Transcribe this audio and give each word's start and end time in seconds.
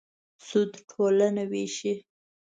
سود 0.47 0.71
ټولنه 0.89 1.43
وېشي. 1.51 1.93